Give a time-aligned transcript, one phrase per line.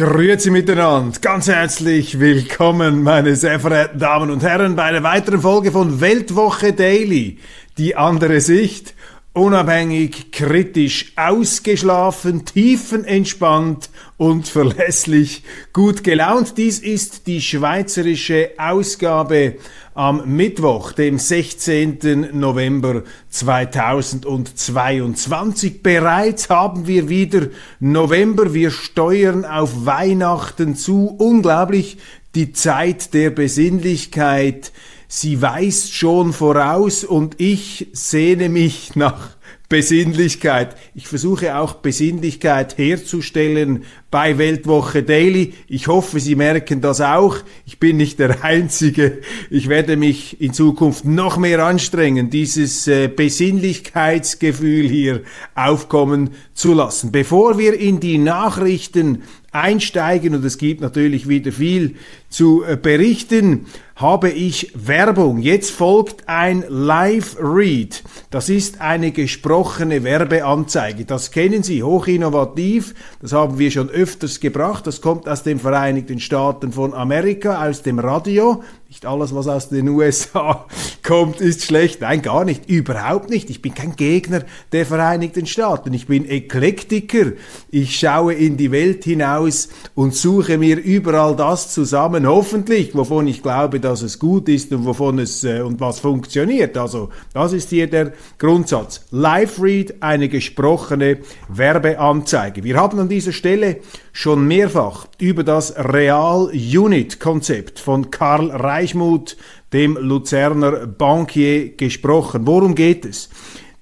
[0.00, 5.72] Grüezi miteinander, ganz herzlich willkommen, meine sehr verehrten Damen und Herren, bei einer weiteren Folge
[5.72, 7.36] von Weltwoche Daily.
[7.76, 8.94] Die andere Sicht,
[9.32, 16.58] unabhängig, kritisch, ausgeschlafen, tiefenentspannt und verlässlich, gut gelaunt.
[16.58, 19.54] Dies ist die schweizerische Ausgabe
[19.94, 22.30] am Mittwoch, dem 16.
[22.32, 25.82] November 2022.
[25.82, 28.52] Bereits haben wir wieder November.
[28.52, 31.14] Wir steuern auf Weihnachten zu.
[31.18, 31.98] Unglaublich
[32.34, 34.72] die Zeit der Besinnlichkeit.
[35.12, 39.30] Sie weist schon voraus und ich sehne mich nach
[39.68, 40.76] Besinnlichkeit.
[40.94, 45.54] Ich versuche auch Besinnlichkeit herzustellen bei Weltwoche Daily.
[45.66, 47.38] Ich hoffe, Sie merken das auch.
[47.66, 49.18] Ich bin nicht der Einzige.
[49.50, 55.22] Ich werde mich in Zukunft noch mehr anstrengen, dieses äh, Besinnlichkeitsgefühl hier
[55.56, 57.10] aufkommen zu lassen.
[57.10, 61.96] Bevor wir in die Nachrichten einsteigen, und es gibt natürlich wieder viel
[62.28, 65.38] zu äh, berichten, habe ich Werbung.
[65.38, 68.02] Jetzt folgt ein Live-Read.
[68.30, 71.04] Das ist eine gesprochene Werbeanzeige.
[71.04, 72.94] Das kennen Sie, hochinnovativ.
[73.20, 74.86] Das haben wir schon öfters gebracht.
[74.86, 78.62] Das kommt aus den Vereinigten Staaten von Amerika, aus dem Radio.
[78.90, 80.66] Nicht alles, was aus den USA
[81.04, 82.00] kommt, ist schlecht.
[82.00, 82.68] Nein, gar nicht.
[82.68, 83.48] Überhaupt nicht.
[83.48, 85.94] Ich bin kein Gegner der Vereinigten Staaten.
[85.94, 87.34] Ich bin Eklektiker.
[87.70, 93.44] Ich schaue in die Welt hinaus und suche mir überall das zusammen, hoffentlich, wovon ich
[93.44, 96.76] glaube, dass es gut ist und wovon es äh, und was funktioniert.
[96.76, 99.06] Also, das ist hier der Grundsatz.
[99.12, 102.64] Live Read, eine gesprochene Werbeanzeige.
[102.64, 103.76] Wir haben an dieser Stelle
[104.12, 109.36] schon mehrfach über das Real-Unit-Konzept von Karl Reichmuth,
[109.74, 112.46] dem Luzerner Bankier, gesprochen.
[112.46, 113.28] Worum geht es?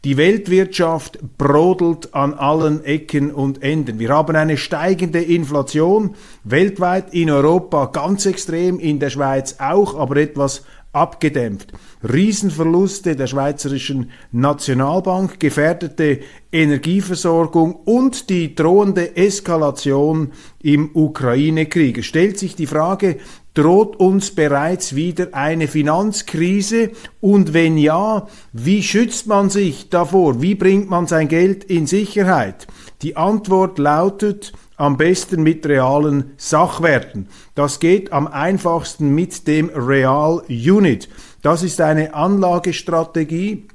[0.05, 3.99] Die Weltwirtschaft brodelt an allen Ecken und Enden.
[4.01, 6.15] Wir haben eine steigende Inflation,
[6.45, 11.73] weltweit, in Europa ganz extrem, in der Schweiz auch, aber etwas abgedämpft.
[12.03, 16.21] Riesenverluste der Schweizerischen Nationalbank, gefährdete
[16.51, 20.33] Energieversorgung und die drohende Eskalation
[20.63, 21.99] im Ukraine-Krieg.
[21.99, 23.19] Es stellt sich die Frage,
[23.55, 26.91] droht uns bereits wieder eine Finanzkrise?
[27.21, 30.41] Und wenn ja, wie schützt man sich davor?
[30.41, 32.67] Wie bringt man sein Geld in Sicherheit?
[33.03, 37.29] Die Antwort lautet, am besten mit realen Sachwerten.
[37.55, 41.09] Das geht am einfachsten mit dem Real Unit.
[41.43, 43.67] Das ist eine Anlagestrategie,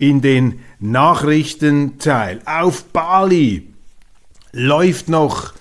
[0.00, 2.40] in den Nachrichtenteil.
[2.46, 3.68] Auf Bali
[4.52, 5.52] läuft noch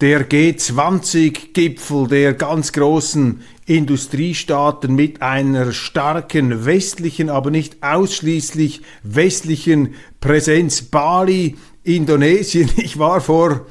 [0.00, 10.82] der G20-Gipfel der ganz großen Industriestaaten mit einer starken westlichen, aber nicht ausschließlich westlichen Präsenz.
[10.82, 12.70] Bali, Indonesien.
[12.76, 13.66] Ich war vor,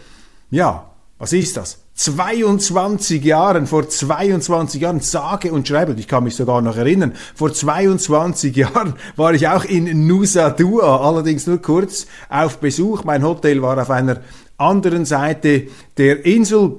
[0.50, 1.87] ja, was ist das?
[1.98, 7.52] 22 Jahren, vor 22 Jahren, sage und schreibe, ich kann mich sogar noch erinnern, vor
[7.52, 13.04] 22 Jahren war ich auch in Nusa Dua, allerdings nur kurz auf Besuch.
[13.04, 14.22] Mein Hotel war auf einer
[14.58, 16.76] anderen Seite der Insel.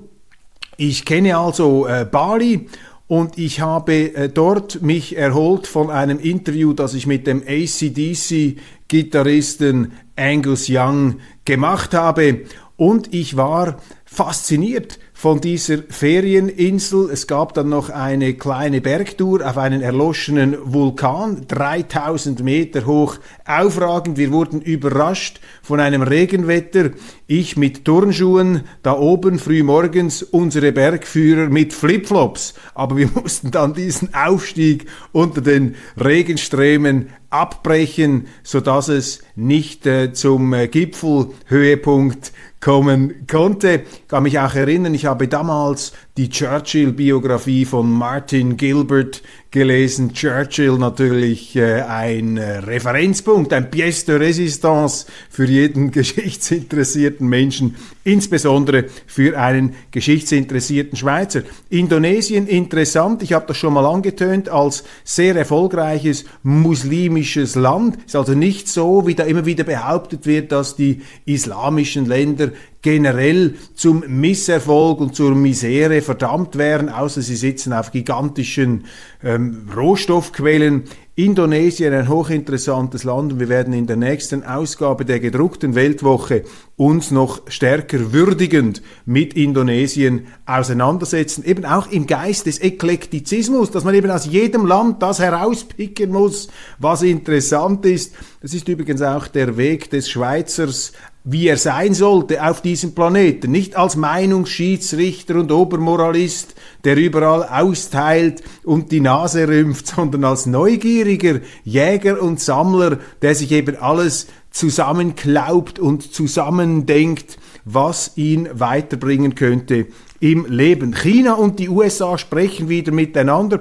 [0.76, 2.68] Ich kenne also äh, Bali
[3.08, 9.90] und ich habe äh, dort mich erholt von einem Interview, das ich mit dem ACDC-Gitarristen
[10.14, 12.42] Angus Young gemacht habe.
[12.76, 17.10] Und ich war fasziniert von dieser Ferieninsel.
[17.10, 24.16] Es gab dann noch eine kleine Bergtour auf einen erloschenen Vulkan, 3000 Meter hoch aufragend.
[24.16, 26.90] Wir wurden überrascht von einem Regenwetter.
[27.26, 32.54] Ich mit Turnschuhen, da oben früh morgens unsere Bergführer mit Flipflops.
[32.76, 40.12] Aber wir mussten dann diesen Aufstieg unter den Regenströmen abbrechen, so dass es nicht äh,
[40.12, 43.84] zum äh, Gipfelhöhepunkt kommen konnte.
[43.84, 49.22] Ich kann mich auch erinnern, ich habe damals die Churchill-Biografie von Martin Gilbert
[49.52, 50.12] gelesen.
[50.12, 58.86] Churchill natürlich äh, ein äh, Referenzpunkt, ein Pièce de Résistance für jeden geschichtsinteressierten Menschen, insbesondere
[59.06, 61.42] für einen geschichtsinteressierten Schweizer.
[61.70, 67.96] Indonesien interessant, ich habe das schon mal angetönt, als sehr erfolgreiches muslimisches Land.
[68.06, 72.50] Ist also nicht so, wie da immer wieder behauptet wird, dass die islamischen Länder
[72.82, 78.84] generell zum Misserfolg und zur Misere verdammt wären, außer sie sitzen auf gigantischen
[79.22, 80.84] ähm, Rohstoffquellen.
[81.18, 86.44] Indonesien ein hochinteressantes Land und wir werden in der nächsten Ausgabe der gedruckten Weltwoche
[86.76, 93.96] uns noch stärker würdigend mit Indonesien auseinandersetzen, eben auch im Geist des Eklektizismus, dass man
[93.96, 96.46] eben aus jedem Land das herauspicken muss,
[96.78, 98.14] was interessant ist.
[98.40, 100.92] Das ist übrigens auch der Weg des Schweizers
[101.24, 103.50] wie er sein sollte auf diesem Planeten.
[103.50, 106.54] Nicht als Meinungsschiedsrichter und Obermoralist,
[106.84, 113.52] der überall austeilt und die Nase rümpft, sondern als neugieriger Jäger und Sammler, der sich
[113.52, 119.86] eben alles zusammenklaubt und zusammendenkt, was ihn weiterbringen könnte
[120.20, 120.94] im Leben.
[120.94, 123.60] China und die USA sprechen wieder miteinander.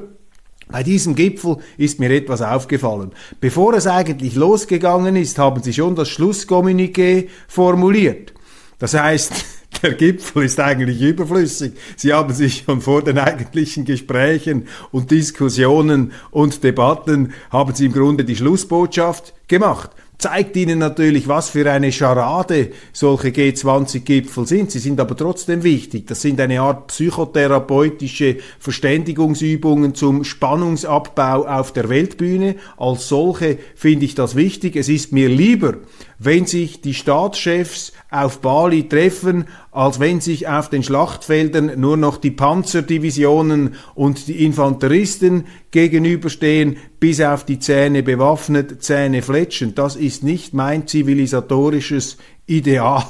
[0.70, 3.12] Bei diesem Gipfel ist mir etwas aufgefallen.
[3.40, 8.34] Bevor es eigentlich losgegangen ist, haben sie schon das Schlusskommuniqué formuliert.
[8.78, 9.34] Das heißt,
[9.82, 11.74] der Gipfel ist eigentlich überflüssig.
[11.96, 17.94] Sie haben sich schon vor den eigentlichen Gesprächen und Diskussionen und Debatten, haben sie im
[17.94, 24.72] Grunde die Schlussbotschaft gemacht zeigt ihnen natürlich, was für eine Scharade solche G20-Gipfel sind.
[24.72, 26.08] Sie sind aber trotzdem wichtig.
[26.08, 32.56] Das sind eine Art psychotherapeutische Verständigungsübungen zum Spannungsabbau auf der Weltbühne.
[32.78, 34.76] Als solche finde ich das wichtig.
[34.76, 35.76] Es ist mir lieber,
[36.18, 39.46] wenn sich die Staatschefs auf Bali treffen,
[39.78, 47.22] als wenn sich auf den Schlachtfeldern nur noch die Panzerdivisionen und die Infanteristen gegenüberstehen, bis
[47.22, 49.78] auf die Zähne bewaffnet, Zähne fletschend.
[49.78, 53.04] Das ist nicht mein zivilisatorisches Ideal,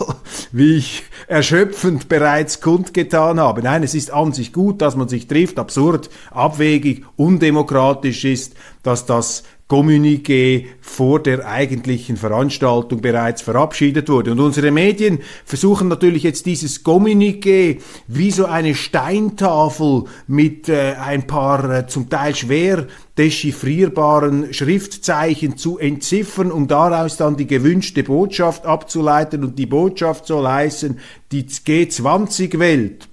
[0.52, 3.62] wie ich erschöpfend bereits kundgetan habe.
[3.62, 9.06] Nein, es ist an sich gut, dass man sich trifft, absurd, abwegig, undemokratisch ist, dass
[9.06, 14.32] das Kommuniqué vor der eigentlichen Veranstaltung bereits verabschiedet wurde.
[14.32, 21.28] Und unsere Medien versuchen natürlich jetzt dieses Kommuniqué wie so eine Steintafel mit äh, ein
[21.28, 28.66] paar äh, zum Teil schwer dechiffrierbaren Schriftzeichen zu entziffern, um daraus dann die gewünschte Botschaft
[28.66, 29.44] abzuleiten.
[29.44, 31.00] Und die Botschaft soll heißen,
[31.32, 33.08] die G20-Welt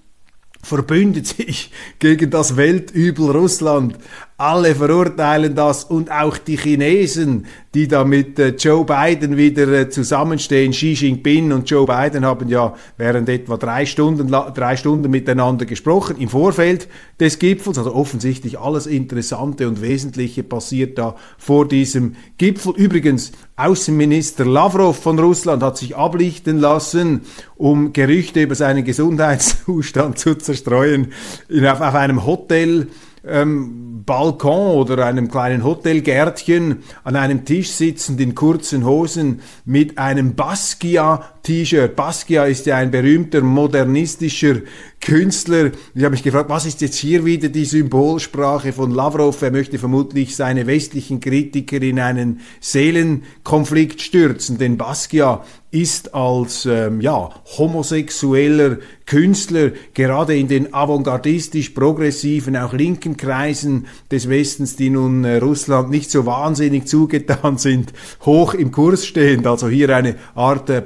[0.65, 3.99] verbündet sich gegen das Weltübel Russland.
[4.37, 9.89] Alle verurteilen das und auch die Chinesen, die da mit äh, Joe Biden wieder äh,
[9.89, 10.73] zusammenstehen.
[10.73, 16.17] Xi Jinping und Joe Biden haben ja während etwa drei Stunden, drei Stunden miteinander gesprochen
[16.19, 16.89] im Vorfeld
[17.21, 17.79] des Gipfels.
[17.79, 22.75] Also offensichtlich alles Interessante und Wesentliche passiert da vor diesem Gipfel.
[22.77, 27.21] Übrigens, Außenminister Lavrov von Russland hat sich ablichten lassen,
[27.55, 31.13] um Gerüchte über seinen Gesundheitszustand zu zerstreuen,
[31.49, 32.89] auf, auf einem Hotel
[33.27, 40.35] ähm, Balkon oder einem kleinen Hotelgärtchen an einem Tisch sitzend in kurzen Hosen mit einem
[40.35, 41.95] Basquiat T-Shirt.
[41.95, 44.63] Basquiat ist ja ein berühmter modernistischer
[45.01, 45.73] Künstler.
[45.95, 49.43] Ich habe mich gefragt, was ist jetzt hier wieder die Symbolsprache von Lavrov?
[49.43, 57.01] Er möchte vermutlich seine westlichen Kritiker in einen Seelenkonflikt stürzen, denn Basquiat ist als ähm,
[57.01, 65.25] ja, homosexueller Künstler gerade in den avantgardistisch progressiven, auch linken Kreisen des Westens, die nun
[65.25, 67.93] äh, Russland nicht so wahnsinnig zugetan sind,
[68.25, 69.49] hoch im Kurs stehend.
[69.49, 70.81] Also hier eine Art äh,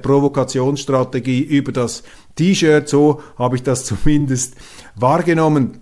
[0.48, 2.02] Provokationsstrategie über das
[2.36, 4.54] T-Shirt, so habe ich das zumindest
[4.96, 5.80] wahrgenommen.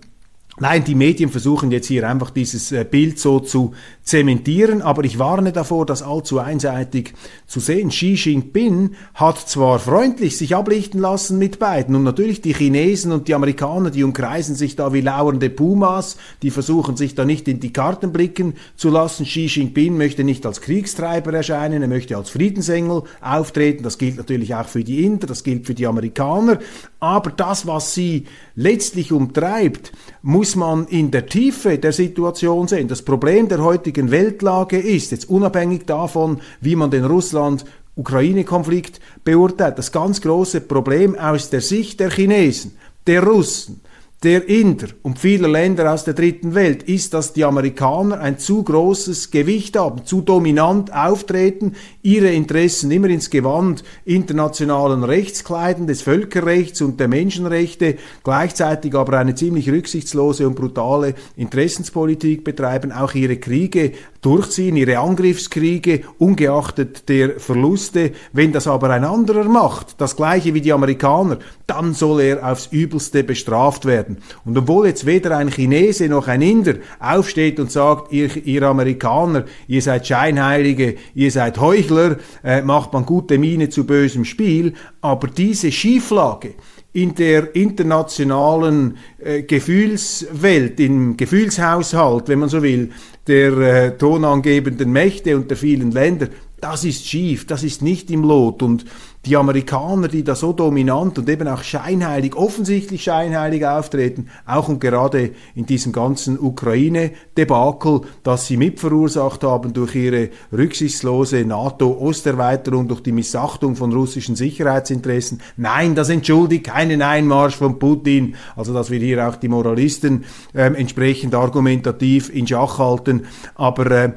[0.59, 5.19] Nein, die Medien versuchen jetzt hier einfach dieses äh, Bild so zu zementieren, aber ich
[5.19, 7.13] warne davor, das allzu einseitig
[7.45, 7.89] zu sehen.
[7.89, 13.27] Xi Jinping hat zwar freundlich sich ablichten lassen mit beiden und natürlich die Chinesen und
[13.27, 17.59] die Amerikaner, die umkreisen sich da wie lauernde Pumas, die versuchen sich da nicht in
[17.59, 19.25] die Karten blicken zu lassen.
[19.25, 23.83] Xi Jinping möchte nicht als Kriegstreiber erscheinen, er möchte als Friedensengel auftreten.
[23.83, 26.57] Das gilt natürlich auch für die Inder, das gilt für die Amerikaner.
[26.99, 29.91] Aber das, was sie letztlich umtreibt,
[30.23, 32.87] muss man in der Tiefe der Situation sehen.
[32.87, 39.91] Das Problem der heutigen Weltlage ist, jetzt unabhängig davon, wie man den Russland-Ukraine-Konflikt beurteilt, das
[39.91, 43.81] ganz große Problem aus der Sicht der Chinesen, der Russen,
[44.23, 48.63] der Inder und vieler Länder aus der dritten Welt ist, dass die Amerikaner ein zu
[48.63, 56.01] großes Gewicht haben, zu dominant auftreten, ihre Interessen immer ins Gewand internationalen Rechts kleiden, des
[56.01, 63.37] Völkerrechts und der Menschenrechte, gleichzeitig aber eine ziemlich rücksichtslose und brutale Interessenspolitik betreiben, auch ihre
[63.37, 68.13] Kriege durchziehen, ihre Angriffskriege, ungeachtet der Verluste.
[68.33, 72.67] Wenn das aber ein anderer macht, das gleiche wie die Amerikaner, dann soll er aufs
[72.71, 74.06] übelste bestraft werden.
[74.45, 79.45] Und obwohl jetzt weder ein Chinese noch ein Inder aufsteht und sagt, ihr, ihr Amerikaner,
[79.67, 85.27] ihr seid Scheinheilige, ihr seid Heuchler, äh, macht man gute Miene zu bösem Spiel, aber
[85.27, 86.55] diese Schieflage,
[86.93, 92.89] in der internationalen äh, Gefühlswelt, im Gefühlshaushalt, wenn man so will,
[93.27, 98.23] der äh, tonangebenden Mächte und der vielen Länder, das ist schief, das ist nicht im
[98.23, 98.63] Lot.
[98.63, 98.85] Und
[99.27, 104.79] die Amerikaner, die da so dominant und eben auch scheinheilig, offensichtlich scheinheilig auftreten, auch und
[104.79, 113.11] gerade in diesem ganzen Ukraine-Debakel, das sie mitverursacht haben durch ihre rücksichtslose NATO-Osterweiterung, durch die
[113.11, 115.41] Missachtung von russischen Sicherheitsinteressen.
[115.57, 118.35] Nein, das entschuldigt keinen Einmarsch von Putin.
[118.55, 123.25] Also, dass wir hier auch die Moralisten äh, entsprechend argumentativ in Schach halten.
[123.55, 124.13] Aber äh,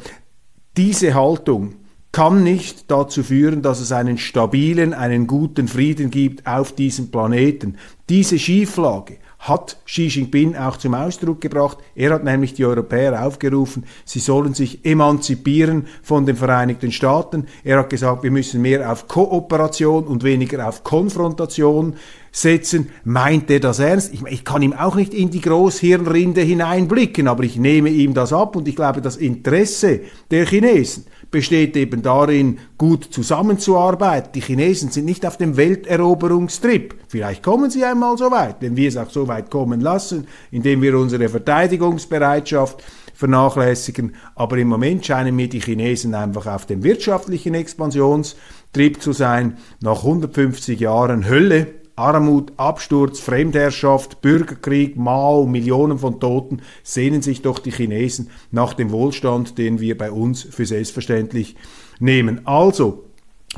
[0.77, 1.75] diese Haltung,
[2.13, 7.77] kann nicht dazu führen, dass es einen stabilen, einen guten Frieden gibt auf diesem Planeten.
[8.09, 11.79] Diese Schieflage hat Xi Jinping auch zum Ausdruck gebracht.
[11.95, 17.47] Er hat nämlich die Europäer aufgerufen, sie sollen sich emanzipieren von den Vereinigten Staaten.
[17.65, 21.95] Er hat gesagt, wir müssen mehr auf Kooperation und weniger auf Konfrontation
[22.33, 22.91] setzen.
[23.05, 24.13] Meint er das ernst?
[24.13, 28.35] Ich, ich kann ihm auch nicht in die Großhirnrinde hineinblicken, aber ich nehme ihm das
[28.35, 30.01] ab und ich glaube, das Interesse
[30.31, 34.33] der Chinesen besteht eben darin, gut zusammenzuarbeiten.
[34.35, 36.95] Die Chinesen sind nicht auf dem Welteroberungstrip.
[37.09, 40.83] Vielleicht kommen sie einmal so weit, wenn wir es auch so weit kommen lassen, indem
[40.83, 42.83] wir unsere Verteidigungsbereitschaft
[43.15, 44.15] vernachlässigen.
[44.35, 49.59] Aber im Moment scheinen mir die Chinesen einfach auf dem wirtschaftlichen Expansionstrip zu sein.
[49.81, 57.59] Nach 150 Jahren Hölle Armut, Absturz, Fremdherrschaft, Bürgerkrieg, Mao, Millionen von Toten, sehnen sich doch
[57.59, 61.57] die Chinesen nach dem Wohlstand, den wir bei uns für selbstverständlich
[61.99, 62.47] nehmen.
[62.47, 63.05] Also,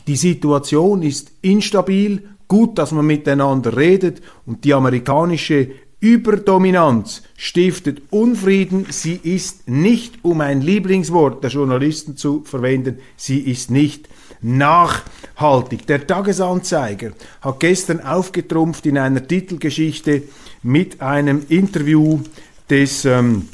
[0.06, 5.70] die Situation ist instabil, gut, dass man miteinander redet und die amerikanische
[6.02, 8.86] Überdominanz stiftet Unfrieden.
[8.90, 14.08] Sie ist nicht, um ein Lieblingswort der Journalisten zu verwenden, sie ist nicht
[14.40, 15.86] nachhaltig.
[15.86, 20.24] Der Tagesanzeiger hat gestern aufgetrumpft in einer Titelgeschichte
[20.64, 22.18] mit einem Interview
[22.68, 23.48] des ähm,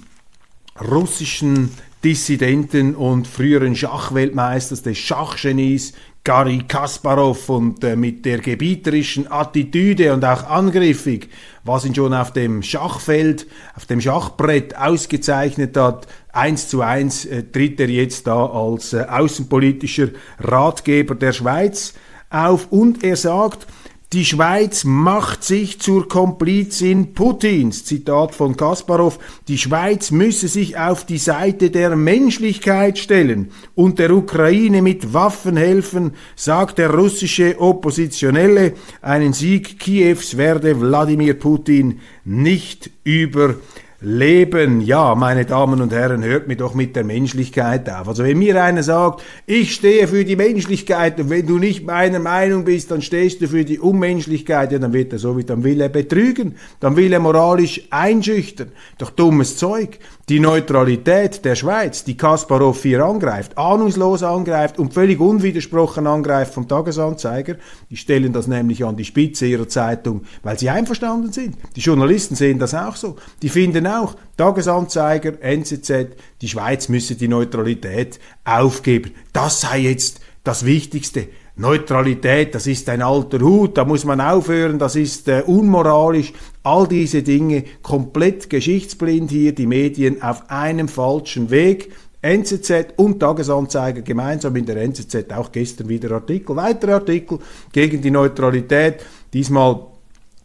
[0.81, 1.71] russischen
[2.03, 5.93] Dissidenten und früheren Schachweltmeisters, des Schachgenies
[6.29, 11.31] Gary Kasparov und äh, mit der gebieterischen Attitüde und auch angriffig,
[11.65, 17.45] was ihn schon auf dem Schachfeld, auf dem Schachbrett ausgezeichnet hat, eins zu eins äh,
[17.45, 20.09] tritt er jetzt da als äh, außenpolitischer
[20.39, 21.95] Ratgeber der Schweiz
[22.29, 22.67] auf.
[22.71, 23.67] Und er sagt,
[24.15, 27.85] die Schweiz macht sich zur Komplizin Putins.
[27.85, 29.19] Zitat von Kasparov.
[29.49, 35.59] Die Schweiz müsse sich auf die Seite der Menschlichkeit stellen und der Ukraine mit Waffen
[35.59, 38.73] helfen, sagt der russische Oppositionelle.
[39.03, 43.57] Einen Sieg Kiews werde Wladimir Putin nicht über
[44.01, 44.81] leben.
[44.81, 48.07] Ja, meine Damen und Herren, hört mir doch mit der Menschlichkeit auf.
[48.07, 52.21] Also wenn mir einer sagt, ich stehe für die Menschlichkeit und wenn du nicht meiner
[52.21, 55.65] Meinung bist, dann stehst du für die Unmenschlichkeit, ja, dann wird er so wie, dann
[55.65, 58.71] will er betrügen, dann will er moralisch einschüchtern.
[58.99, 59.99] Doch dummes Zeug.
[60.29, 66.69] Die Neutralität der Schweiz, die Kasparov hier angreift, ahnungslos angreift und völlig unwidersprochen angreift vom
[66.69, 67.57] Tagesanzeiger,
[67.91, 71.57] die stellen das nämlich an die Spitze ihrer Zeitung, weil sie einverstanden sind.
[71.75, 73.17] Die Journalisten sehen das auch so.
[73.41, 79.13] Die finden auch, Tagesanzeiger, NZZ, die Schweiz müsse die Neutralität aufgeben.
[79.33, 81.29] Das sei jetzt das Wichtigste.
[81.57, 86.33] Neutralität, das ist ein alter Hut, da muss man aufhören, das ist äh, unmoralisch.
[86.63, 91.93] All diese Dinge komplett geschichtsblind hier, die Medien auf einem falschen Weg.
[92.23, 97.39] NZZ und Tagesanzeiger gemeinsam in der NZZ auch gestern wieder Artikel, weitere Artikel
[97.73, 99.87] gegen die Neutralität, diesmal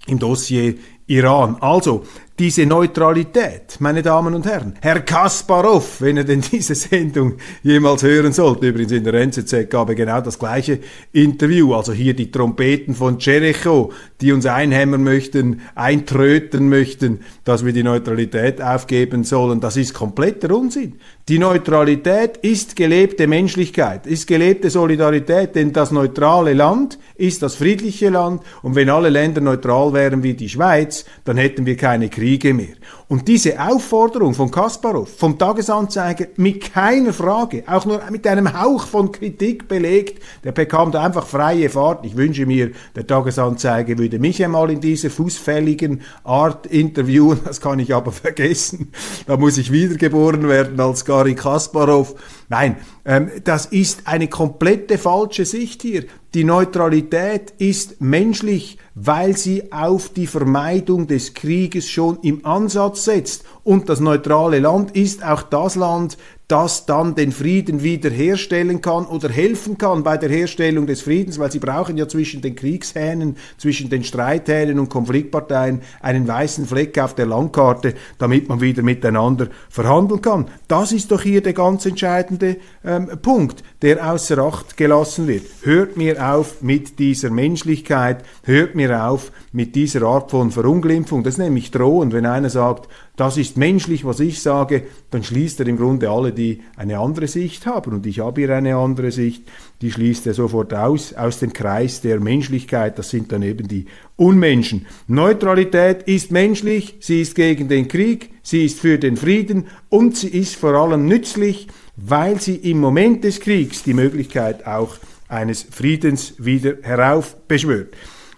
[0.08, 0.76] im Dossier
[1.08, 1.58] Iran.
[1.60, 2.04] Also,
[2.40, 4.74] diese Neutralität, meine Damen und Herren.
[4.82, 9.90] Herr Kasparov, wenn er denn diese Sendung jemals hören sollte, übrigens in der NZZ gab
[9.90, 10.80] er genau das gleiche
[11.12, 17.72] Interview, also hier die Trompeten von Jericho, die uns einhämmern möchten, eintröten möchten, dass wir
[17.74, 19.60] die Neutralität aufgeben sollen.
[19.60, 20.94] Das ist kompletter Unsinn.
[21.30, 28.10] Die Neutralität ist gelebte Menschlichkeit, ist gelebte Solidarität, denn das neutrale Land ist das friedliche
[28.10, 32.23] Land und wenn alle Länder neutral wären wie die Schweiz, dann hätten wir keine Kriege
[32.24, 32.78] Kriege mehr.
[33.14, 38.88] Und diese Aufforderung von Kasparov, vom Tagesanzeiger, mit keiner Frage, auch nur mit einem Hauch
[38.88, 42.08] von Kritik belegt, der bekam da einfach freie Fahrt.
[42.08, 47.78] Ich wünsche mir, der Tagesanzeiger würde mich einmal in dieser fußfälligen Art interviewen, das kann
[47.78, 48.92] ich aber vergessen.
[49.28, 52.16] Da muss ich wiedergeboren werden als Gary Kasparov.
[52.50, 56.06] Nein, ähm, das ist eine komplette falsche Sicht hier.
[56.34, 63.46] Die Neutralität ist menschlich, weil sie auf die Vermeidung des Krieges schon im Ansatz setzt.
[63.64, 66.18] Und das neutrale Land ist auch das Land,
[66.54, 71.52] das dann den Frieden wiederherstellen kann oder helfen kann bei der Herstellung des Friedens, weil
[71.52, 77.16] sie brauchen ja zwischen den Kriegshähnen, zwischen den Streithähnen und Konfliktparteien einen weißen Fleck auf
[77.16, 80.46] der Landkarte, damit man wieder miteinander verhandeln kann.
[80.68, 85.48] Das ist doch hier der ganz entscheidende ähm, Punkt, der außer Acht gelassen wird.
[85.64, 91.24] Hört mir auf mit dieser Menschlichkeit, hört mir auf mit dieser Art von Verunglimpfung.
[91.24, 95.60] Das ist nämlich drohend, wenn einer sagt, das ist menschlich, was ich sage, dann schließt
[95.60, 97.94] er im Grunde alle, die eine andere Sicht haben.
[97.94, 99.44] Und ich habe hier eine andere Sicht,
[99.82, 102.98] die schließt er sofort aus, aus dem Kreis der Menschlichkeit.
[102.98, 104.88] Das sind dann eben die Unmenschen.
[105.08, 110.30] Neutralität ist menschlich, sie ist gegen den Krieg, sie ist für den Frieden und sie
[110.30, 114.98] ist vor allem nützlich, weil sie im Moment des Kriegs die Möglichkeit auch
[115.28, 117.94] eines Friedens wieder heraufbeschwört.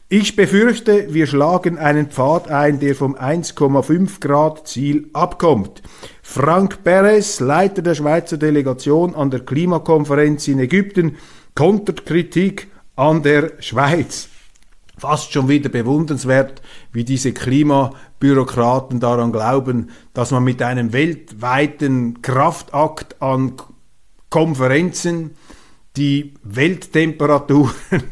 [0.07, 5.81] Ich befürchte, wir schlagen einen Pfad ein, der vom 1,5 Grad Ziel abkommt.
[6.21, 11.17] Frank Perez, Leiter der Schweizer Delegation an der Klimakonferenz in Ägypten,
[11.55, 14.29] kontert Kritik an der Schweiz.
[14.95, 23.23] Fast schon wieder bewundernswert, wie diese Klimabürokraten daran glauben, dass man mit einem weltweiten Kraftakt
[23.23, 23.53] an
[24.29, 25.31] Konferenzen
[25.97, 28.03] die Welttemperaturen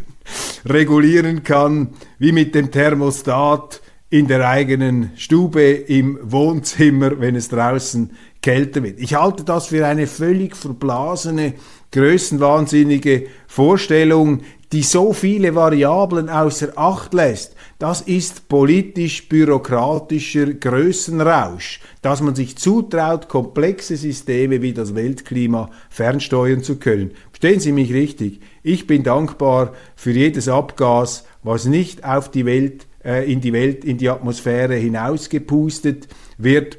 [0.66, 8.12] regulieren kann, wie mit dem Thermostat in der eigenen Stube, im Wohnzimmer, wenn es draußen
[8.42, 9.00] kälter wird.
[9.00, 11.54] Ich halte das für eine völlig verblasene,
[11.92, 14.42] größenwahnsinnige Vorstellung,
[14.72, 17.56] die so viele Variablen außer Acht lässt.
[17.84, 26.78] Das ist politisch-bürokratischer Größenrausch, dass man sich zutraut, komplexe Systeme wie das Weltklima fernsteuern zu
[26.78, 27.12] können.
[27.32, 28.40] Verstehen Sie mich richtig?
[28.62, 33.84] Ich bin dankbar für jedes Abgas, was nicht auf die Welt, äh, in die Welt,
[33.84, 36.78] in die Atmosphäre hinausgepustet wird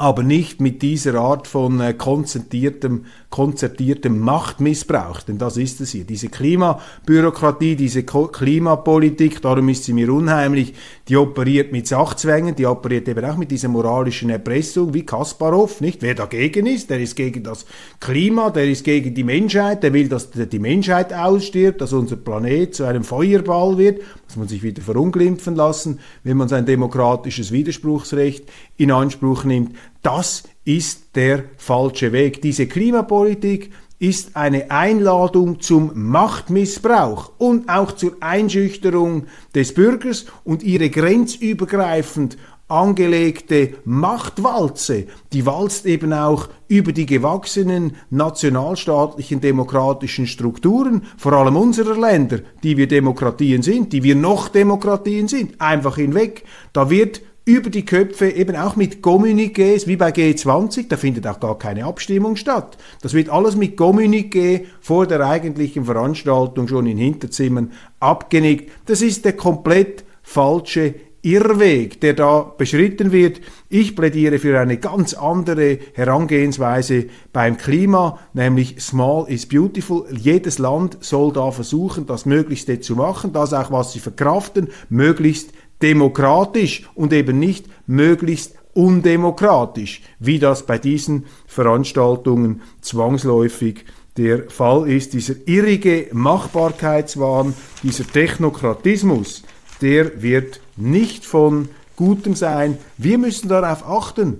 [0.00, 6.04] aber nicht mit dieser Art von äh, konzertiertem, konzertiertem Machtmissbrauch, denn das ist es hier.
[6.04, 10.72] Diese Klimabürokratie, diese Ko Klimapolitik, darum ist sie mir unheimlich,
[11.06, 16.00] die operiert mit Sachzwängen, die operiert eben auch mit dieser moralischen Erpressung, wie Kasparov, nicht?
[16.00, 17.66] Wer dagegen ist, der ist gegen das
[18.00, 22.74] Klima, der ist gegen die Menschheit, der will, dass die Menschheit ausstirbt, dass unser Planet
[22.74, 28.50] zu einem Feuerball wird, muss man sich wieder verunglimpfen lassen, wenn man sein demokratisches Widerspruchsrecht
[28.78, 29.76] in Anspruch nimmt.
[30.02, 32.42] Das ist der falsche Weg.
[32.42, 40.88] Diese Klimapolitik ist eine Einladung zum Machtmissbrauch und auch zur Einschüchterung des Bürgers und ihre
[40.88, 42.38] grenzübergreifend
[42.70, 51.98] angelegte Machtwalze, die walzt eben auch über die gewachsenen nationalstaatlichen demokratischen Strukturen, vor allem unserer
[51.98, 56.44] Länder, die wir Demokratien sind, die wir noch Demokratien sind, einfach hinweg.
[56.72, 61.40] Da wird über die Köpfe, eben auch mit Kommuniqués, wie bei G20, da findet auch
[61.40, 62.78] gar keine Abstimmung statt.
[63.02, 68.70] Das wird alles mit Kommuniqué vor der eigentlichen Veranstaltung schon in Hinterzimmern abgenickt.
[68.86, 73.40] Das ist der komplett falsche Irrweg, der da beschritten wird.
[73.68, 80.06] Ich plädiere für eine ganz andere Herangehensweise beim Klima, nämlich Small is Beautiful.
[80.16, 85.50] Jedes Land soll da versuchen, das Möglichste zu machen, das auch, was sie verkraften, möglichst
[85.82, 93.84] demokratisch und eben nicht möglichst undemokratisch, wie das bei diesen Veranstaltungen zwangsläufig
[94.16, 95.12] der Fall ist.
[95.12, 99.42] Dieser irrige Machbarkeitswahn, dieser Technokratismus,
[99.80, 102.78] der wird nicht von Gutem sein.
[102.96, 104.38] Wir müssen darauf achten,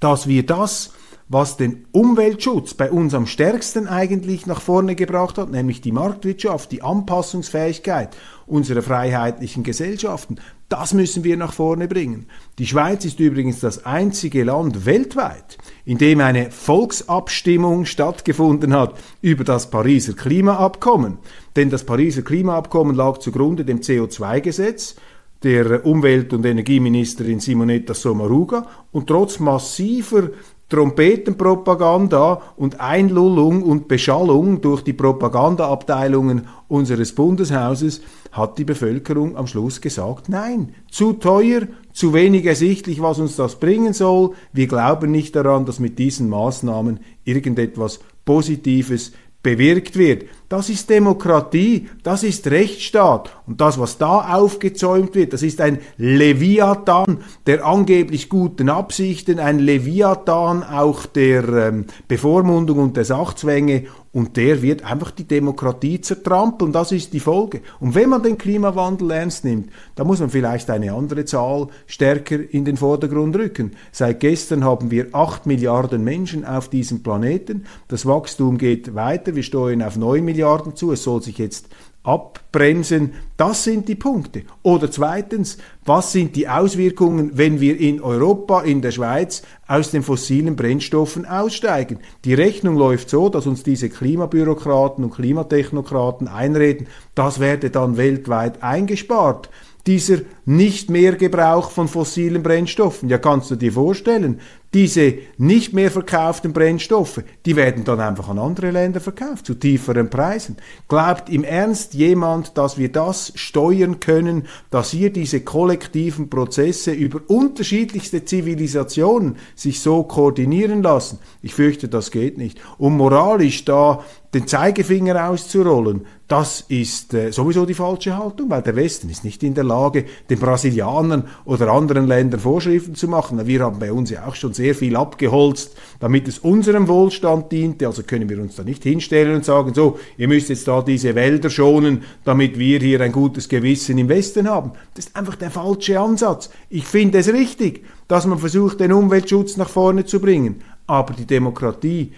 [0.00, 0.92] dass wir das,
[1.28, 6.70] was den Umweltschutz bei uns am stärksten eigentlich nach vorne gebracht hat, nämlich die Marktwirtschaft,
[6.70, 10.36] die Anpassungsfähigkeit unserer freiheitlichen Gesellschaften,
[10.68, 12.26] das müssen wir nach vorne bringen.
[12.58, 19.42] Die Schweiz ist übrigens das einzige Land weltweit, in dem eine Volksabstimmung stattgefunden hat über
[19.42, 21.18] das Pariser Klimaabkommen.
[21.56, 24.96] Denn das Pariser Klimaabkommen lag zugrunde dem CO2-Gesetz
[25.42, 30.30] der Umwelt- und Energieministerin Simonetta Sommaruga und trotz massiver
[30.68, 38.00] Trompetenpropaganda und Einlullung und Beschallung durch die Propagandaabteilungen unseres Bundeshauses
[38.32, 43.60] hat die Bevölkerung am Schluss gesagt, nein, zu teuer, zu wenig ersichtlich, was uns das
[43.60, 44.32] bringen soll.
[44.52, 50.24] Wir glauben nicht daran, dass mit diesen Maßnahmen irgendetwas Positives bewirkt wird.
[50.48, 53.30] Das ist Demokratie, das ist Rechtsstaat.
[53.48, 59.58] Und das, was da aufgezäumt wird, das ist ein Leviathan der angeblich guten Absichten, ein
[59.58, 66.72] Leviathan auch der ähm, Bevormundung und der Sachzwänge und der wird einfach die Demokratie zertrampeln.
[66.72, 67.60] Das ist die Folge.
[67.80, 72.38] Und wenn man den Klimawandel ernst nimmt, dann muss man vielleicht eine andere Zahl stärker
[72.50, 73.72] in den Vordergrund rücken.
[73.92, 77.66] Seit gestern haben wir acht Milliarden Menschen auf diesem Planeten.
[77.88, 79.36] Das Wachstum geht weiter.
[79.36, 80.92] Wir steuern auf neun Milliarden zu.
[80.92, 81.68] Es soll sich jetzt
[82.06, 83.14] abbremsen.
[83.36, 84.42] Das sind die Punkte.
[84.62, 90.02] Oder zweitens, was sind die Auswirkungen, wenn wir in Europa, in der Schweiz aus den
[90.02, 91.98] fossilen Brennstoffen aussteigen?
[92.24, 98.62] Die Rechnung läuft so, dass uns diese Klimabürokraten und Klimatechnokraten einreden, das werde dann weltweit
[98.62, 99.50] eingespart
[99.86, 103.08] dieser nicht mehr Gebrauch von fossilen Brennstoffen.
[103.08, 104.40] Ja, kannst du dir vorstellen,
[104.74, 110.10] diese nicht mehr verkauften Brennstoffe, die werden dann einfach an andere Länder verkauft, zu tieferen
[110.10, 110.56] Preisen.
[110.88, 117.20] Glaubt im Ernst jemand, dass wir das steuern können, dass hier diese kollektiven Prozesse über
[117.28, 121.20] unterschiedlichste Zivilisationen sich so koordinieren lassen?
[121.42, 122.60] Ich fürchte, das geht nicht.
[122.76, 128.74] Um moralisch da den Zeigefinger auszurollen, das ist äh, sowieso die falsche Haltung, weil der
[128.74, 133.46] Westen ist nicht in der Lage, den Brasilianern oder anderen Ländern Vorschriften zu machen.
[133.46, 137.86] Wir haben bei uns ja auch schon sehr viel abgeholzt, damit es unserem Wohlstand diente.
[137.86, 141.14] Also können wir uns da nicht hinstellen und sagen, so, ihr müsst jetzt da diese
[141.14, 144.72] Wälder schonen, damit wir hier ein gutes Gewissen im Westen haben.
[144.94, 146.50] Das ist einfach der falsche Ansatz.
[146.68, 150.62] Ich finde es richtig, dass man versucht, den Umweltschutz nach vorne zu bringen.
[150.86, 152.12] Aber die Demokratie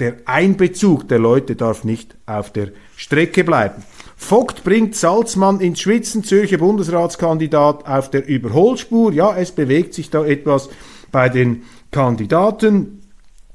[0.00, 3.84] der Einbezug der Leute darf nicht auf der Strecke bleiben.
[4.16, 9.12] Vogt bringt Salzmann ins Schwitzen, Zürcher Bundesratskandidat auf der Überholspur.
[9.12, 10.70] Ja, es bewegt sich da etwas
[11.12, 13.01] bei den Kandidaten.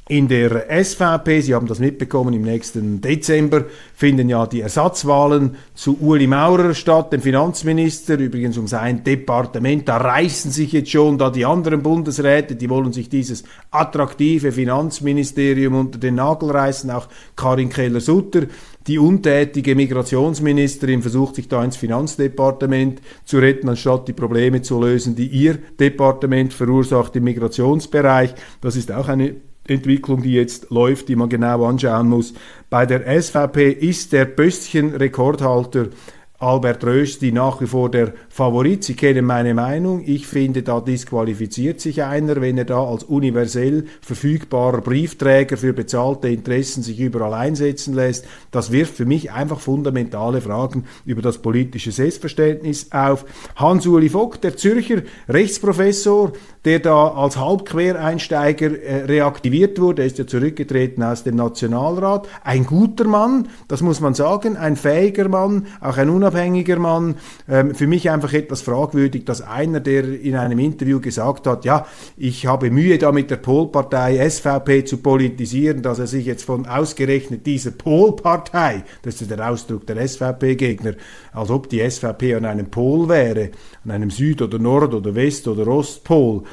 [0.10, 5.98] In der SVP, Sie haben das mitbekommen, im nächsten Dezember finden ja die Ersatzwahlen zu
[6.00, 9.86] Uli Maurer statt, dem Finanzminister, übrigens um sein Departement.
[9.86, 15.76] Da reißen sich jetzt schon da die anderen Bundesräte, die wollen sich dieses attraktive Finanzministerium
[15.76, 18.43] unter den Nagel reißen, auch Karin Keller-Sutter.
[18.88, 25.17] Die untätige Migrationsministerin versucht sich da ins Finanzdepartement zu retten, anstatt die Probleme zu lösen,
[25.17, 28.34] die ihr Departement verursacht im Migrationsbereich.
[28.62, 29.36] Das ist auch eine
[29.70, 32.34] Entwicklung, die jetzt läuft, die man genau anschauen muss.
[32.70, 35.90] Bei der SVP ist der Böstchen-Rekordhalter
[36.39, 38.84] Albert Rösti nach wie vor der Favorit.
[38.84, 40.04] Sie kennen meine Meinung.
[40.06, 46.30] Ich finde, da disqualifiziert sich einer, wenn er da als universell verfügbarer Briefträger für bezahlte
[46.30, 48.26] Interessen sich überall einsetzen lässt.
[48.52, 53.26] Das wirft für mich einfach fundamentale Fragen über das politische Selbstverständnis auf.
[53.56, 56.34] Hans-Uli Vogt, der Zürcher Rechtsprofessor,
[56.65, 62.28] der da als Halbquereinsteiger äh, reaktiviert wurde, ist ja zurückgetreten aus dem Nationalrat.
[62.43, 67.16] Ein guter Mann, das muss man sagen, ein fähiger Mann, auch ein unabhängiger Mann.
[67.48, 71.86] Ähm, für mich einfach etwas fragwürdig, dass einer, der in einem Interview gesagt hat, ja,
[72.18, 76.66] ich habe Mühe da mit der Polpartei SVP zu politisieren, dass er sich jetzt von
[76.66, 80.94] ausgerechnet dieser Polpartei, das ist der Ausdruck der SVP-Gegner,
[81.32, 83.52] als ob die SVP an einem Pol wäre,
[83.86, 86.44] an einem Süd- oder Nord- oder West- oder Ostpol,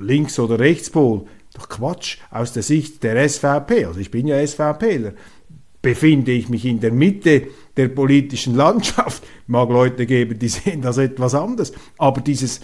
[0.00, 1.24] Links- oder Rechtspol.
[1.54, 5.12] Doch Quatsch, aus der Sicht der SVP, also ich bin ja SVPler,
[5.82, 9.22] befinde ich mich in der Mitte der politischen Landschaft.
[9.46, 11.72] Mag Leute geben, die sehen das etwas anders.
[11.96, 12.60] Aber dieses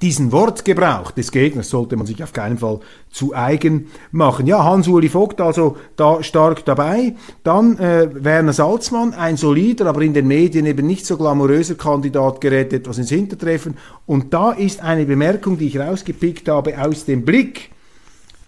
[0.00, 2.80] diesen Wortgebrauch des Gegners sollte man sich auf keinen Fall
[3.10, 4.46] zu eigen machen.
[4.46, 7.14] Ja, Hans-Uli Vogt also da stark dabei.
[7.44, 12.40] Dann äh, Werner Salzmann, ein solider, aber in den Medien eben nicht so glamouröser Kandidat,
[12.40, 13.76] gerät etwas ins Hintertreffen.
[14.04, 17.70] Und da ist eine Bemerkung, die ich rausgepickt habe aus dem Blick.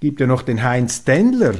[0.01, 1.55] Gibt ja noch den Heinz Dendler,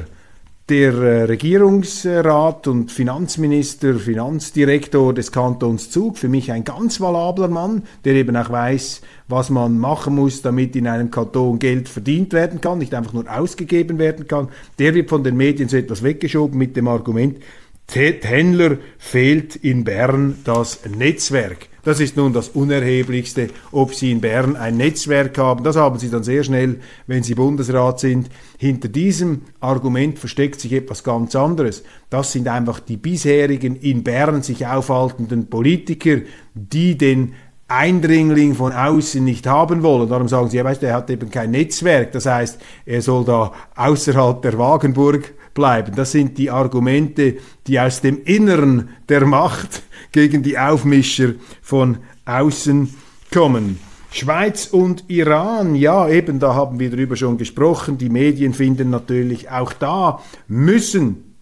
[0.69, 7.83] der äh, Regierungsrat und Finanzminister, Finanzdirektor des Kantons Zug, für mich ein ganz valabler Mann,
[8.03, 12.61] der eben auch weiß, was man machen muss, damit in einem Kanton Geld verdient werden
[12.61, 14.49] kann, nicht einfach nur ausgegeben werden kann.
[14.79, 17.37] Der wird von den Medien so etwas weggeschoben mit dem Argument,
[18.27, 21.67] Händler fehlt in Bern das Netzwerk.
[21.85, 25.63] Das ist nun das Unerheblichste, ob Sie in Bern ein Netzwerk haben.
[25.63, 28.29] Das haben Sie dann sehr schnell, wenn Sie Bundesrat sind.
[28.57, 31.83] Hinter diesem Argument versteckt sich etwas ganz anderes.
[32.09, 36.21] Das sind einfach die bisherigen in Bern sich aufhaltenden Politiker,
[36.55, 37.33] die den
[37.67, 40.09] Eindringling von außen nicht haben wollen.
[40.09, 42.11] Darum sagen sie, ja, weißt er hat eben kein Netzwerk.
[42.13, 45.95] Das heißt, er soll da außerhalb der Wagenburg bleiben.
[45.95, 52.93] Das sind die Argumente, die aus dem Inneren der Macht gegen die Aufmischer von außen
[53.33, 53.79] kommen.
[54.11, 57.97] Schweiz und Iran, ja, eben, da haben wir drüber schon gesprochen.
[57.97, 61.35] Die Medien finden natürlich auch da müssen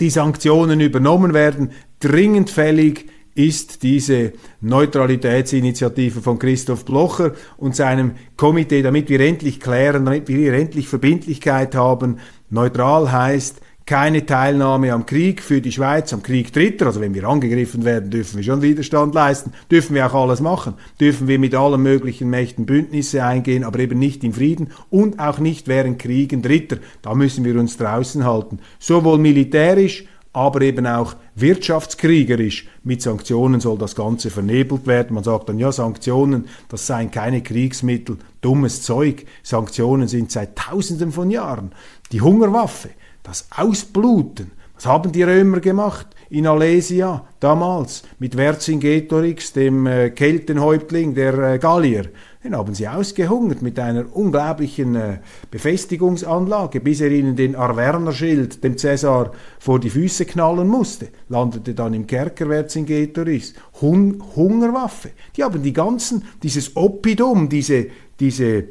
[0.00, 8.82] die Sanktionen übernommen werden, dringend fällig ist diese Neutralitätsinitiative von Christoph Blocher und seinem Komitee,
[8.82, 12.18] damit wir endlich klären, damit wir endlich Verbindlichkeit haben.
[12.50, 16.86] Neutral heißt, keine Teilnahme am Krieg für die Schweiz, am Krieg Dritter.
[16.86, 20.74] Also wenn wir angegriffen werden, dürfen wir schon Widerstand leisten, dürfen wir auch alles machen,
[21.00, 25.38] dürfen wir mit allen möglichen Mächten Bündnisse eingehen, aber eben nicht im Frieden und auch
[25.38, 26.78] nicht während Kriegen Dritter.
[27.02, 28.58] Da müssen wir uns draußen halten.
[28.80, 30.04] Sowohl militärisch,
[30.36, 32.68] aber eben auch wirtschaftskriegerisch.
[32.84, 35.14] Mit Sanktionen soll das Ganze vernebelt werden.
[35.14, 39.24] Man sagt dann, ja, Sanktionen, das seien keine Kriegsmittel, dummes Zeug.
[39.42, 41.72] Sanktionen sind seit Tausenden von Jahren
[42.12, 42.90] die Hungerwaffe
[43.22, 44.50] das Ausbluten.
[44.74, 51.58] Was haben die Römer gemacht in Alesia damals mit Vercingetorix, dem äh, Keltenhäuptling der äh,
[51.58, 52.10] Gallier?
[52.46, 55.18] Den haben sie ausgehungert mit einer unglaublichen äh,
[55.50, 61.08] Befestigungsanlage, bis er ihnen den Arvernerschild, dem Cäsar, vor die Füße knallen musste.
[61.28, 63.54] Landete dann im Kerker Vercingetorix.
[63.80, 65.10] Hun Hungerwaffe.
[65.36, 67.88] Die haben die ganzen, dieses Oppidum, diese,
[68.20, 68.68] diese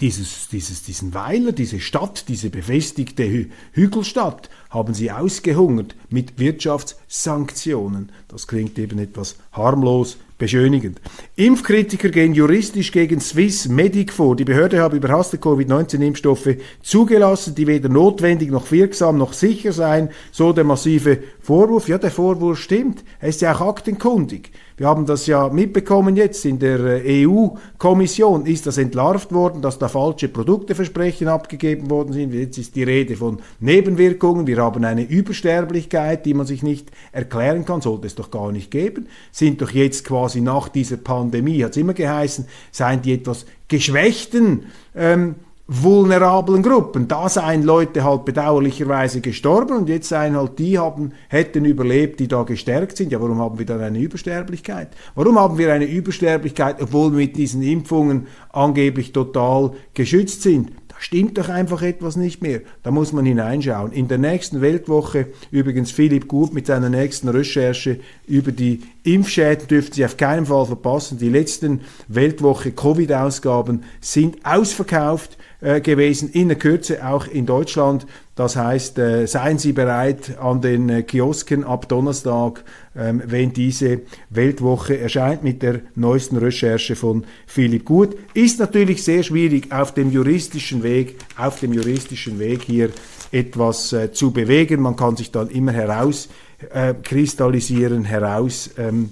[0.00, 8.10] dieses, dieses, diesen Weiler, diese Stadt, diese befestigte Hü Hügelstadt, haben sie ausgehungert mit Wirtschaftssanktionen.
[8.26, 11.00] Das klingt eben etwas harmlos, beschönigend.
[11.36, 14.34] Impfkritiker gehen juristisch gegen Swiss Medic vor.
[14.34, 20.52] Die Behörde habe überhasste Covid-19-Impfstoffe zugelassen, die weder notwendig noch wirksam noch sicher seien, so
[20.52, 21.88] der massive Vorwurf.
[21.88, 23.04] Ja, der Vorwurf stimmt.
[23.20, 24.50] Er ist ja auch aktenkundig.
[24.80, 29.78] Wir haben das ja mitbekommen jetzt in der äh, EU-Kommission ist das entlarvt worden, dass
[29.78, 32.32] da falsche Produkteversprechen abgegeben worden sind.
[32.32, 34.46] Jetzt ist die Rede von Nebenwirkungen.
[34.46, 38.70] Wir haben eine Übersterblichkeit, die man sich nicht erklären kann, sollte es doch gar nicht
[38.70, 39.08] geben.
[39.32, 44.66] Sind doch jetzt quasi nach dieser Pandemie, hat es immer geheißen, seien die etwas geschwächten
[44.94, 45.36] ähm,
[45.72, 47.06] vulnerablen Gruppen.
[47.06, 52.26] Da seien Leute halt bedauerlicherweise gestorben und jetzt seien halt die haben, hätten überlebt, die
[52.26, 53.12] da gestärkt sind.
[53.12, 54.88] Ja, warum haben wir dann eine Übersterblichkeit?
[55.14, 60.72] Warum haben wir eine Übersterblichkeit, obwohl wir mit diesen Impfungen angeblich total geschützt sind?
[61.02, 62.60] Stimmt doch einfach etwas nicht mehr.
[62.82, 63.90] Da muss man hineinschauen.
[63.90, 69.94] In der nächsten Weltwoche übrigens Philipp Gut mit seiner nächsten Recherche über die Impfschäden dürften
[69.94, 71.16] Sie auf keinen Fall verpassen.
[71.16, 78.06] Die letzten Weltwoche Covid-Ausgaben sind ausverkauft äh, gewesen, in der Kürze auch in Deutschland.
[78.40, 82.64] Das heißt, äh, seien Sie bereit an den äh, Kiosken ab Donnerstag,
[82.96, 84.00] ähm, wenn diese
[84.30, 88.16] Weltwoche erscheint mit der neuesten Recherche von Philipp Gut.
[88.32, 92.88] Ist natürlich sehr schwierig auf dem juristischen Weg, auf dem juristischen Weg hier
[93.30, 94.80] etwas äh, zu bewegen.
[94.80, 99.10] Man kann sich dann immer herauskristallisieren, heraus, ähm,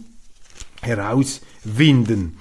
[0.81, 2.39] herauswinden.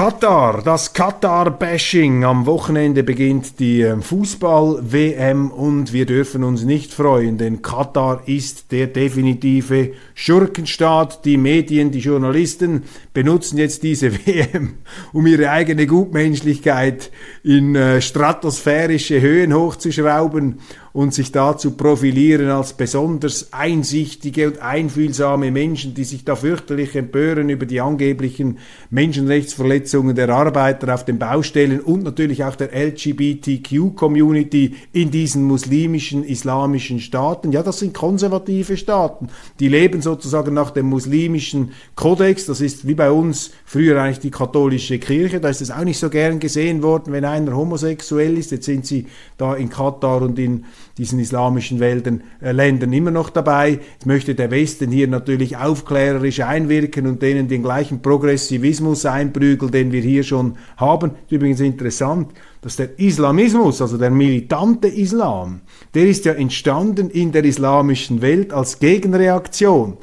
[0.00, 2.24] Katar, das Katar-Bashing.
[2.24, 8.72] Am Wochenende beginnt die ähm, Fußball-WM und wir dürfen uns nicht freuen, denn Katar ist
[8.72, 11.26] der definitive Schurkenstaat.
[11.26, 14.78] Die Medien, die Journalisten benutzen jetzt diese WM,
[15.12, 17.10] um ihre eigene Gutmenschlichkeit
[17.44, 20.60] in äh, stratosphärische Höhen hochzuschrauben
[20.92, 26.96] und sich da zu profilieren als besonders einsichtige und einfühlsame Menschen, die sich da fürchterlich
[26.96, 28.58] empören über die angeblichen
[28.90, 37.00] Menschenrechtsverletzungen der Arbeiter auf den Baustellen und natürlich auch der LGBTQ-Community in diesen muslimischen, islamischen
[37.00, 37.52] Staaten.
[37.52, 39.28] Ja, das sind konservative Staaten.
[39.60, 42.46] Die leben sozusagen nach dem muslimischen Kodex.
[42.46, 45.40] Das ist wie bei uns früher eigentlich die katholische Kirche.
[45.40, 48.50] Da ist es auch nicht so gern gesehen worden, wenn einer homosexuell ist.
[48.50, 49.06] Jetzt sind sie
[49.38, 50.64] da in Katar und in
[51.00, 53.80] diesen islamischen Wäldern, äh, Ländern immer noch dabei.
[53.94, 59.92] Jetzt möchte der Westen hier natürlich aufklärerisch einwirken und denen den gleichen Progressivismus einprügeln, den
[59.92, 61.12] wir hier schon haben.
[61.24, 65.62] Ist übrigens interessant, dass der Islamismus, also der militante Islam,
[65.94, 69.96] der ist ja entstanden in der islamischen Welt als Gegenreaktion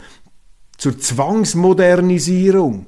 [0.78, 2.88] zur Zwangsmodernisierung,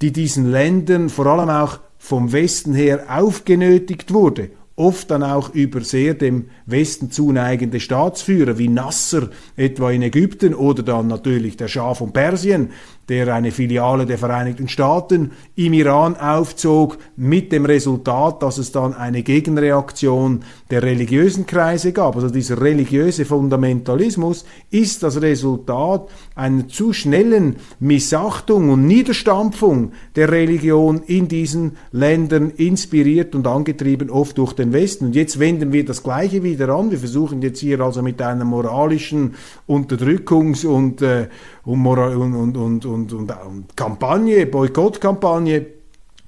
[0.00, 5.82] die diesen Ländern vor allem auch vom Westen her aufgenötigt wurde oft dann auch über
[5.82, 11.94] sehr dem Westen zuneigende Staatsführer wie Nasser etwa in Ägypten oder dann natürlich der Schah
[11.94, 12.70] von Persien,
[13.08, 18.94] der eine Filiale der Vereinigten Staaten im Iran aufzog, mit dem Resultat, dass es dann
[18.94, 22.14] eine Gegenreaktion der religiösen Kreise gab.
[22.14, 31.02] Also dieser religiöse Fundamentalismus ist das Resultat einer zu schnellen Missachtung und Niederstampfung der Religion
[31.06, 35.06] in diesen Ländern, inspiriert und angetrieben oft durch den Westen.
[35.06, 36.90] Und jetzt wenden wir das Gleiche wieder an.
[36.90, 39.34] Wir versuchen jetzt hier also mit einer moralischen
[39.68, 41.28] Unterdrückungs- und, äh,
[41.64, 45.66] und, und, und, und, und, und Kampagne, Boykottkampagne,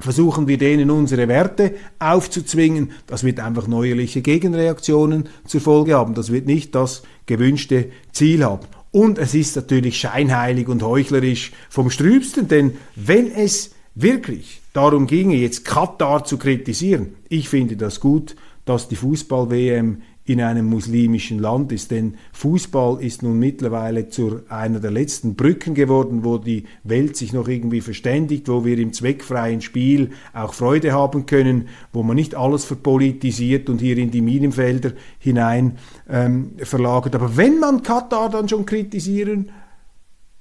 [0.03, 2.91] versuchen wir denen unsere Werte aufzuzwingen.
[3.07, 6.15] Das wird einfach neuerliche Gegenreaktionen zur Folge haben.
[6.15, 8.67] Das wird nicht das gewünschte Ziel haben.
[8.91, 15.37] Und es ist natürlich scheinheilig und heuchlerisch vom Strübsten, denn wenn es wirklich darum ginge,
[15.37, 20.03] jetzt Katar zu kritisieren, ich finde das gut, dass die Fußball-WM
[20.33, 21.91] in einem muslimischen Land ist.
[21.91, 27.33] Denn Fußball ist nun mittlerweile zu einer der letzten Brücken geworden, wo die Welt sich
[27.33, 32.35] noch irgendwie verständigt, wo wir im zweckfreien Spiel auch Freude haben können, wo man nicht
[32.35, 37.15] alles verpolitisiert und hier in die Minenfelder hinein ähm, verlagert.
[37.15, 39.51] Aber wenn man Katar dann schon kritisieren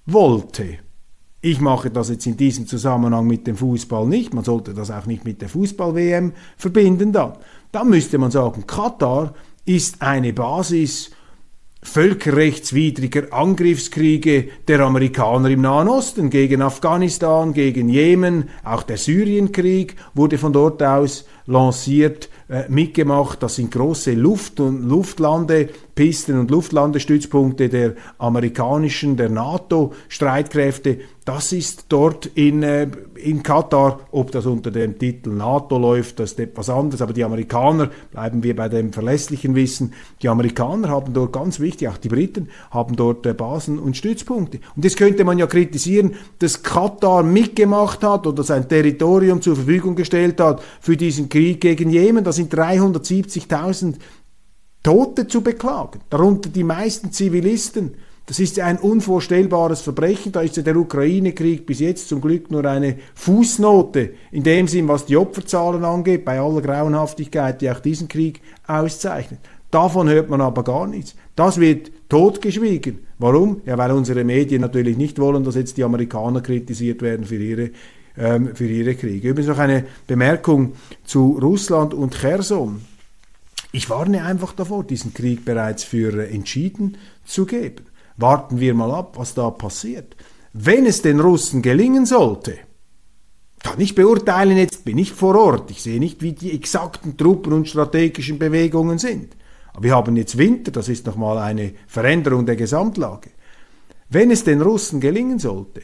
[0.05, 0.79] wollte,
[1.43, 4.31] ich mache das jetzt in diesem Zusammenhang mit dem Fußball nicht.
[4.31, 7.33] Man sollte das auch nicht mit der Fußball-WM verbinden dann.
[7.71, 9.33] Dann müsste man sagen, Katar
[9.65, 11.11] ist eine Basis
[11.83, 20.37] völkerrechtswidriger Angriffskriege der Amerikaner im Nahen Osten gegen Afghanistan, gegen Jemen, auch der Syrienkrieg wurde
[20.37, 23.43] von dort aus lanciert, äh, mitgemacht.
[23.43, 30.99] Das sind große Luft- und Luftlandepisten und Luftlandestützpunkte der amerikanischen, der NATO-Streitkräfte.
[31.23, 36.31] Das ist dort in, äh, in Katar, ob das unter dem Titel NATO läuft, das
[36.31, 41.13] ist etwas anderes, aber die Amerikaner, bleiben wir bei dem verlässlichen Wissen, die Amerikaner haben
[41.13, 44.59] dort ganz wichtig, auch die Briten haben dort äh, Basen und Stützpunkte.
[44.75, 49.95] Und das könnte man ja kritisieren, dass Katar mitgemacht hat oder sein Territorium zur Verfügung
[49.95, 52.23] gestellt hat für diesen Krieg gegen Jemen.
[52.23, 53.95] Da sind 370.000
[54.83, 57.95] Tote zu beklagen, darunter die meisten Zivilisten.
[58.25, 60.31] Das ist ein unvorstellbares Verbrechen.
[60.31, 64.87] Da ist ja der Ukraine-Krieg bis jetzt zum Glück nur eine Fußnote in dem Sinn,
[64.87, 69.39] was die Opferzahlen angeht, bei aller Grauenhaftigkeit, die auch diesen Krieg auszeichnet.
[69.69, 71.15] Davon hört man aber gar nichts.
[71.35, 72.99] Das wird totgeschwiegen.
[73.19, 73.61] Warum?
[73.65, 77.71] Ja, weil unsere Medien natürlich nicht wollen, dass jetzt die Amerikaner kritisiert werden für ihre,
[78.17, 79.29] ähm, für ihre Kriege.
[79.29, 82.81] Übrigens noch eine Bemerkung zu Russland und Cherson.
[83.71, 87.85] Ich warne einfach davor, diesen Krieg bereits für entschieden zu geben.
[88.17, 90.15] Warten wir mal ab, was da passiert.
[90.53, 92.57] Wenn es den Russen gelingen sollte,
[93.63, 97.53] kann ich beurteilen, jetzt bin ich vor Ort, ich sehe nicht, wie die exakten Truppen
[97.53, 99.35] und strategischen Bewegungen sind.
[99.73, 103.29] Aber wir haben jetzt Winter, das ist nochmal eine Veränderung der Gesamtlage.
[104.09, 105.81] Wenn es den Russen gelingen sollte,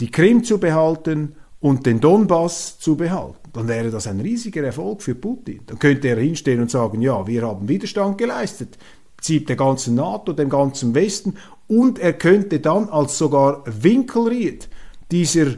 [0.00, 5.02] die Krim zu behalten und den Donbass zu behalten, dann wäre das ein riesiger Erfolg
[5.02, 5.60] für Putin.
[5.66, 8.78] Dann könnte er hinstehen und sagen, ja, wir haben Widerstand geleistet,
[9.20, 11.36] zieht der ganzen NATO, dem ganzen Westen
[11.68, 14.68] und er könnte dann als sogar Winkelried
[15.10, 15.56] dieser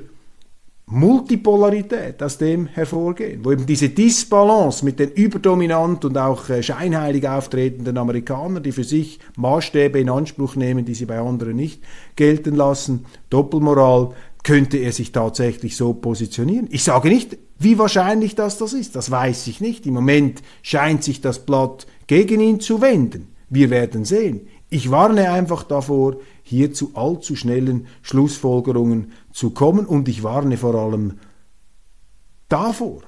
[0.87, 7.27] Multipolarität aus dem hervorgehen, wo eben diese Disbalance mit den überdominant und auch äh, scheinheilig
[7.27, 11.83] auftretenden Amerikanern, die für sich Maßstäbe in Anspruch nehmen, die sie bei anderen nicht
[12.15, 14.11] gelten lassen, Doppelmoral,
[14.43, 16.69] könnte er sich tatsächlich so positionieren.
[16.71, 19.87] Ich sage nicht, wie wahrscheinlich das das ist, das weiß ich nicht.
[19.87, 23.35] Im Moment scheint sich das Blatt gegen ihn zu wenden.
[23.49, 24.49] Wir werden sehen.
[24.69, 30.75] Ich warne einfach davor, hier zu allzu schnellen Schlussfolgerungen zu kommen und ich warne vor
[30.75, 31.19] allem
[32.49, 33.03] davor,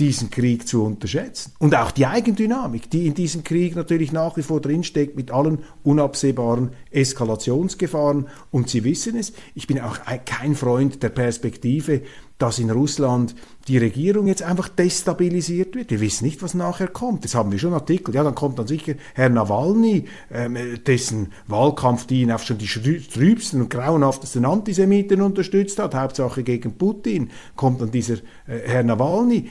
[0.00, 1.52] diesen Krieg zu unterschätzen.
[1.58, 5.58] Und auch die Eigendynamik, die in diesem Krieg natürlich nach wie vor drinsteckt, mit allen
[5.82, 8.26] unabsehbaren Eskalationsgefahren.
[8.50, 12.02] Und Sie wissen es, ich bin auch kein Freund der Perspektive,
[12.40, 13.34] dass in Russland
[13.68, 15.90] die Regierung jetzt einfach destabilisiert wird.
[15.90, 17.24] Wir wissen nicht, was nachher kommt.
[17.24, 18.14] Das haben wir schon Artikel.
[18.14, 22.66] Ja, dann kommt dann sicher Herr Nawalny, ähm, dessen Wahlkampf die ihn auf schon die
[22.66, 28.14] trübsten und grauenhaftesten Antisemiten unterstützt hat, Hauptsache gegen Putin, kommt dann dieser
[28.46, 29.50] äh, Herr Nawalny.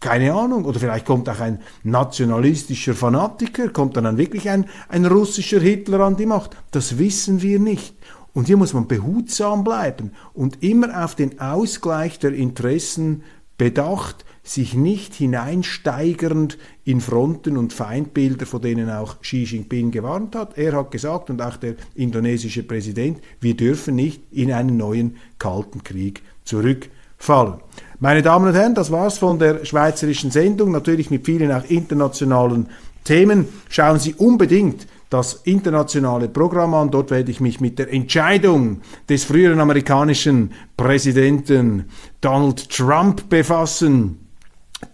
[0.00, 0.64] Keine Ahnung.
[0.64, 6.16] Oder vielleicht kommt auch ein nationalistischer Fanatiker, kommt dann, wirklich ein, ein russischer Hitler an
[6.16, 6.56] die Macht.
[6.70, 7.94] Das wissen wir nicht.
[8.32, 13.24] Und hier muss man behutsam bleiben und immer auf den Ausgleich der Interessen
[13.56, 20.56] bedacht, sich nicht hineinsteigernd in Fronten und Feindbilder, vor denen auch Xi Jinping gewarnt hat.
[20.56, 25.82] Er hat gesagt, und auch der indonesische Präsident, wir dürfen nicht in einen neuen Kalten
[25.82, 27.60] Krieg zurückfallen.
[28.00, 32.68] Meine Damen und Herren, das war's von der schweizerischen Sendung, natürlich mit vielen auch internationalen
[33.02, 33.48] Themen.
[33.68, 36.92] Schauen Sie unbedingt das internationale Programm an.
[36.92, 41.86] Dort werde ich mich mit der Entscheidung des früheren amerikanischen Präsidenten
[42.20, 44.28] Donald Trump befassen,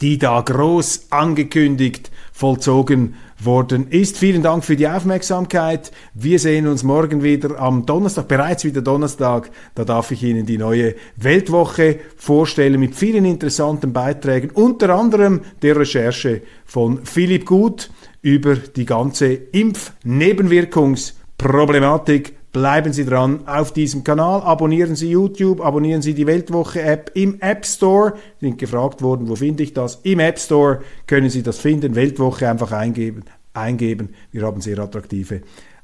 [0.01, 4.19] die da groß angekündigt vollzogen worden ist.
[4.19, 5.93] Vielen Dank für die Aufmerksamkeit.
[6.15, 9.53] Wir sehen uns morgen wieder am Donnerstag, bereits wieder Donnerstag.
[9.77, 15.77] Da darf ich Ihnen die neue Weltwoche vorstellen mit vielen interessanten Beiträgen, unter anderem der
[15.77, 17.89] Recherche von Philipp Gut
[18.21, 22.35] über die ganze Impfnebenwirkungsproblematik.
[22.55, 27.67] Bleiben Sie dran auf diesem Kanal, abonnieren Sie YouTube, abonnieren Sie die Weltwoche-App im App
[27.67, 28.13] Store.
[28.39, 29.97] Sie sind gefragt worden, wo finde ich das?
[30.05, 30.79] Im App Store
[31.09, 33.25] können Sie das finden, Weltwoche einfach eingeben.
[33.55, 34.11] eingeben.
[34.31, 35.41] Wir haben sehr attraktive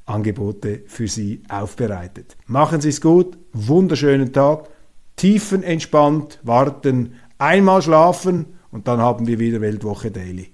[0.07, 2.37] Angebote für Sie aufbereitet.
[2.47, 4.69] Machen Sie es gut, wunderschönen Tag,
[5.17, 10.50] tiefenentspannt warten, einmal schlafen und dann haben wir wieder Weltwoche Daily.